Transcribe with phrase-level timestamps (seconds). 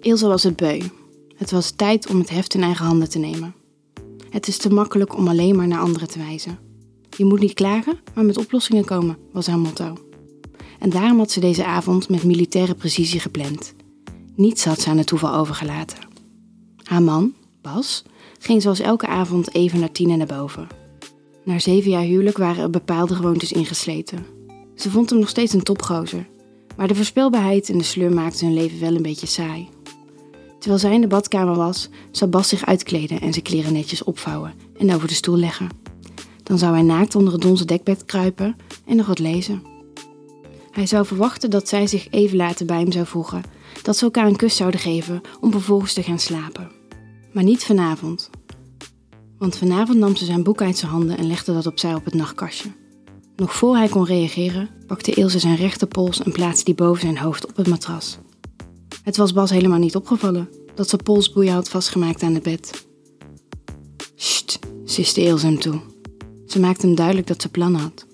[0.00, 0.80] Ilse was het beu.
[1.36, 3.54] Het was tijd om het heft in eigen handen te nemen.
[4.30, 6.58] Het is te makkelijk om alleen maar naar anderen te wijzen.
[7.16, 9.96] Je moet niet klagen, maar met oplossingen komen, was haar motto.
[10.78, 13.74] En daarom had ze deze avond met militaire precisie gepland.
[14.34, 15.98] Niets had ze aan het toeval overgelaten.
[16.82, 18.02] Haar man, Bas,
[18.38, 20.66] ging zoals elke avond even naar Tina naar boven.
[21.44, 24.26] Na zeven jaar huwelijk waren er bepaalde gewoontes ingesleten.
[24.74, 26.28] Ze vond hem nog steeds een topgozer,
[26.76, 29.68] maar de voorspelbaarheid en de sleur maakten hun leven wel een beetje saai.
[30.60, 34.54] Terwijl zij in de badkamer was, zou Bas zich uitkleden en zijn kleren netjes opvouwen
[34.78, 35.68] en over de stoel leggen.
[36.42, 39.62] Dan zou hij naakt onder het donzen dekbed kruipen en nog wat lezen.
[40.70, 43.42] Hij zou verwachten dat zij zich even later bij hem zou voegen,
[43.82, 46.70] dat ze elkaar een kus zouden geven om vervolgens te gaan slapen.
[47.32, 48.30] Maar niet vanavond.
[49.38, 52.14] Want vanavond nam ze zijn boek uit zijn handen en legde dat opzij op het
[52.14, 52.68] nachtkastje.
[53.36, 57.46] Nog voor hij kon reageren, pakte Ilse zijn rechterpols en plaatste die boven zijn hoofd
[57.46, 58.18] op het matras.
[59.02, 62.86] Het was Bas helemaal niet opgevallen dat ze polsboeien had vastgemaakt aan het bed.
[64.14, 65.80] Sst, siste Ilse hem toe.
[66.46, 68.06] Ze maakte hem duidelijk dat ze plannen had.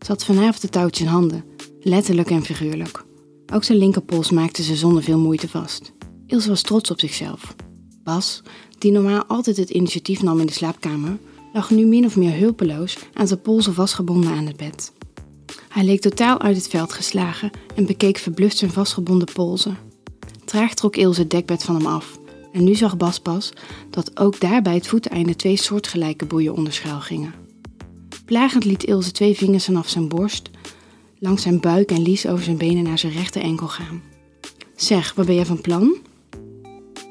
[0.00, 1.44] Ze had vanavond de touwtje in handen,
[1.80, 3.04] letterlijk en figuurlijk.
[3.52, 5.92] Ook zijn linkerpols maakte ze zonder veel moeite vast.
[6.26, 7.54] Ilse was trots op zichzelf.
[8.04, 8.42] Bas,
[8.78, 11.18] die normaal altijd het initiatief nam in de slaapkamer,
[11.52, 14.92] lag nu min of meer hulpeloos aan zijn polsen vastgebonden aan het bed.
[15.68, 19.87] Hij leek totaal uit het veld geslagen en bekeek verbluft zijn vastgebonden polsen.
[20.48, 22.18] Traag trok Ilse het dekbed van hem af
[22.52, 23.52] en nu zag Bas pas
[23.90, 27.34] dat ook daar bij het voeteinde twee soortgelijke boeien onder schuil gingen.
[28.24, 30.50] Plagend liet Ilse twee vingers vanaf zijn borst,
[31.18, 34.02] langs zijn buik en lies over zijn benen naar zijn rechter enkel gaan.
[34.76, 35.96] Zeg, wat ben jij van plan?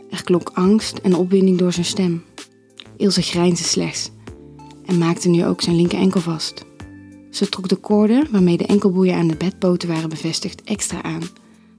[0.10, 2.24] Er klonk angst en opwinding door zijn stem.
[2.96, 4.12] Ilse grijnsde slechts
[4.86, 6.66] en maakte nu ook zijn linker enkel vast.
[7.32, 11.24] Ze trok de koorden waarmee de enkelboeien aan de bedpoten waren bevestigd extra aan,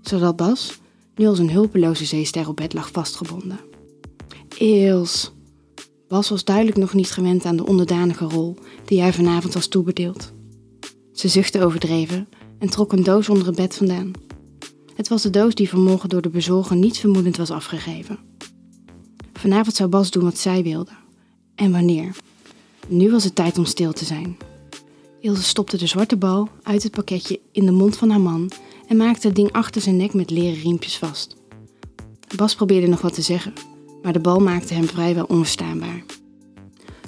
[0.00, 0.78] zodat Bas,
[1.18, 3.60] nu als een hulpeloze zeester op bed lag vastgebonden.
[4.58, 5.32] Eels.
[6.08, 10.32] Bas was duidelijk nog niet gewend aan de onderdanige rol die hij vanavond was toebedeeld.
[11.12, 12.28] Ze zuchtte overdreven
[12.58, 14.10] en trok een doos onder het bed vandaan.
[14.94, 18.18] Het was de doos die vanmorgen door de bezorger niet vermoedend was afgegeven.
[19.32, 20.92] Vanavond zou Bas doen wat zij wilde.
[21.54, 22.16] En wanneer?
[22.88, 24.36] Nu was het tijd om stil te zijn.
[25.20, 28.50] Ilse stopte de zwarte bal uit het pakketje in de mond van haar man
[28.86, 31.36] en maakte het ding achter zijn nek met leren riempjes vast.
[32.36, 33.52] Bas probeerde nog wat te zeggen,
[34.02, 36.04] maar de bal maakte hem vrijwel onverstaanbaar.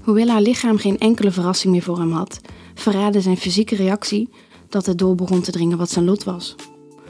[0.02, 2.40] Hoewel haar lichaam geen enkele verrassing meer voor hem had,
[2.74, 4.28] verraadde zijn fysieke reactie
[4.68, 6.54] dat het door begon te dringen wat zijn lot was.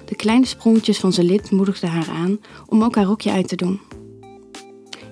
[0.05, 3.56] De kleine sprongetjes van zijn lid moedigden haar aan om ook haar rokje uit te
[3.56, 3.81] doen.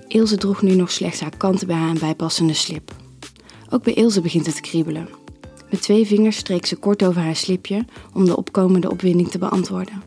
[0.07, 2.95] Ilse droeg nu nog slechts haar kanten bij haar en bijpassende slip.
[3.69, 5.18] Ook bij Ilse begint het te kriebelen.
[5.69, 10.03] Met twee vingers streek ze kort over haar slipje om de opkomende opwinding te beantwoorden.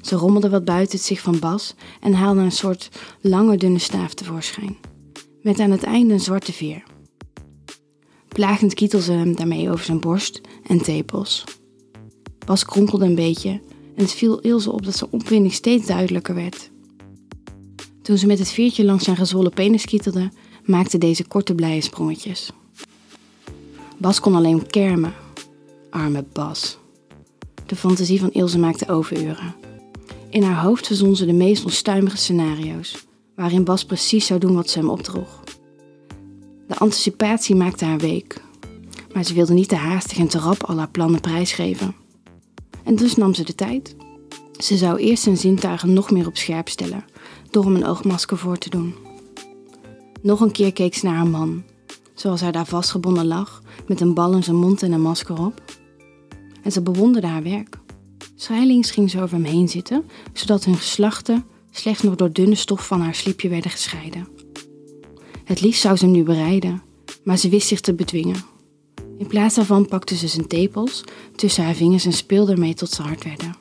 [0.00, 2.88] Ze rommelde wat buiten het zicht van Bas en haalde een soort
[3.20, 4.76] lange dunne staaf tevoorschijn,
[5.42, 6.82] met aan het einde een zwarte veer.
[8.28, 11.44] Plagend kietelde ze hem daarmee over zijn borst en tepels.
[12.46, 13.50] Bas kronkelde een beetje
[13.96, 16.70] en het viel Ilse op dat zijn opwinding steeds duidelijker werd.
[18.02, 20.30] Toen ze met het veertje langs zijn gezwollen penis kietelde,
[20.64, 22.52] maakte deze korte blije sprongetjes.
[23.98, 25.14] Bas kon alleen kermen.
[25.90, 26.78] Arme Bas.
[27.66, 29.54] De fantasie van Ilse maakte overuren.
[30.30, 34.70] In haar hoofd verzon ze de meest onstuimige scenario's, waarin Bas precies zou doen wat
[34.70, 35.42] ze hem opdroeg.
[36.68, 38.42] De anticipatie maakte haar week,
[39.12, 41.94] maar ze wilde niet te haastig en te rap al haar plannen prijsgeven.
[42.84, 43.96] En dus nam ze de tijd.
[44.58, 47.04] Ze zou eerst zijn zintuigen nog meer op scherp stellen,
[47.50, 48.94] door hem een oogmasker voor te doen.
[50.22, 51.62] Nog een keer keek ze naar haar man,
[52.16, 55.62] zoals hij daar vastgebonden lag, met een bal in zijn mond en een masker op.
[56.62, 57.78] En ze bewonderde haar werk.
[58.34, 62.86] Schrijlings ging ze over hem heen zitten, zodat hun geslachten slechts nog door dunne stof
[62.86, 64.28] van haar slipje werden gescheiden.
[65.44, 66.82] Het liefst zou ze hem nu bereiden,
[67.24, 68.44] maar ze wist zich te bedwingen.
[69.18, 71.04] In plaats daarvan pakte ze zijn tepels
[71.36, 73.56] tussen haar vingers en speelde ermee tot ze hard werden.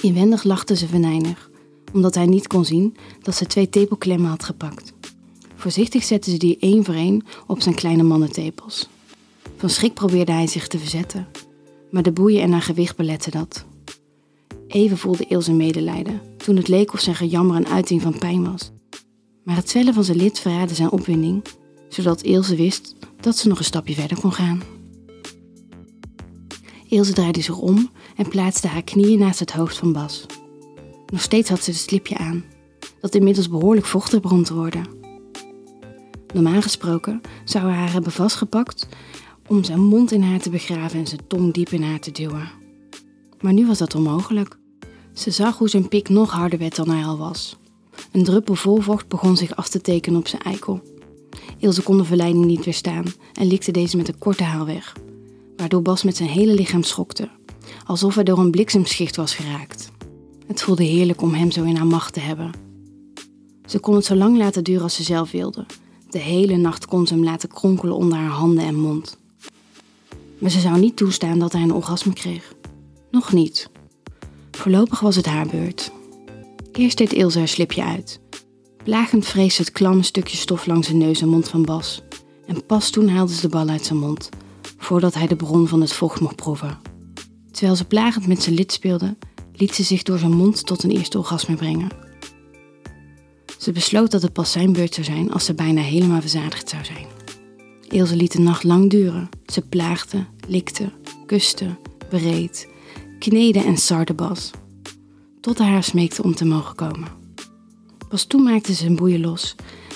[0.00, 1.50] Inwendig lachte ze venijnig,
[1.92, 4.92] omdat hij niet kon zien dat ze twee tepelklemmen had gepakt.
[5.58, 8.88] Voorzichtig zette ze die één voor één op zijn kleine mannentepels.
[9.56, 11.28] Van schrik probeerde hij zich te verzetten,
[11.90, 13.64] maar de boeien en haar gewicht beletten dat.
[14.68, 18.70] Even voelde Ilse medelijden, toen het leek of zijn gejammer een uiting van pijn was.
[19.44, 21.44] Maar het zwellen van zijn lid verraadde zijn opwinding,
[21.88, 24.62] zodat Ilse wist dat ze nog een stapje verder kon gaan.
[26.88, 30.26] Ilse draaide zich om en plaatste haar knieën naast het hoofd van Bas.
[31.06, 32.44] Nog steeds had ze het slipje aan,
[33.00, 34.97] dat inmiddels behoorlijk vochtig begon te worden.
[36.32, 38.88] Normaal gesproken zou hij haar hebben vastgepakt
[39.46, 42.48] om zijn mond in haar te begraven en zijn tong diep in haar te duwen.
[43.40, 44.58] Maar nu was dat onmogelijk.
[45.12, 47.56] Ze zag hoe zijn pik nog harder werd dan hij al was.
[48.12, 50.82] Een druppel volvocht begon zich af te tekenen op zijn eikel.
[51.58, 54.96] Ilse kon de verleiding niet weerstaan en likte deze met een korte haal weg,
[55.56, 57.28] waardoor Bas met zijn hele lichaam schokte,
[57.84, 59.90] alsof hij door een bliksemschicht was geraakt.
[60.46, 62.50] Het voelde heerlijk om hem zo in haar macht te hebben.
[63.66, 65.66] Ze kon het zo lang laten duren als ze zelf wilde.
[66.08, 69.18] De hele nacht kon ze hem laten kronkelen onder haar handen en mond.
[70.38, 72.54] Maar ze zou niet toestaan dat hij een orgasme kreeg.
[73.10, 73.70] Nog niet.
[74.50, 75.92] Voorlopig was het haar beurt.
[76.72, 78.20] Eerst deed Ilse haar slipje uit.
[78.84, 82.02] Plagend vreesde het klamme stukje stof langs de neus en mond van Bas.
[82.46, 84.28] En pas toen haalde ze de bal uit zijn mond,
[84.78, 86.78] voordat hij de bron van het vocht mocht proeven.
[87.50, 89.16] Terwijl ze plagend met zijn lid speelde,
[89.52, 92.07] liet ze zich door zijn mond tot een eerste orgasme brengen.
[93.58, 96.84] Ze besloot dat het pas zijn beurt zou zijn als ze bijna helemaal verzadigd zou
[96.84, 97.06] zijn.
[97.88, 99.28] Ilse liet de nacht lang duren.
[99.46, 100.92] Ze plaagde, likte,
[101.26, 101.76] kuste,
[102.10, 102.68] bereed,
[103.18, 104.50] kneedde en sarde Bas.
[105.40, 107.08] Tot hij haar smeekte om te mogen komen.
[108.08, 109.54] Pas toen maakte ze zijn boeien los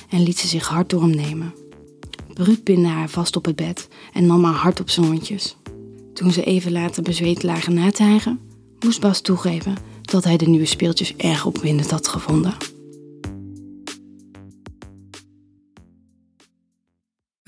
[0.09, 1.55] en liet ze zich hard door hem nemen.
[2.35, 5.57] Bruut binde haar vast op het bed en nam haar hard op zijn hondjes.
[6.15, 8.41] Toen ze even later bezweet lagen na te hijgen,
[8.81, 12.55] moest Bas toegeven dat hij de nieuwe speeltjes erg opwindend had gevonden.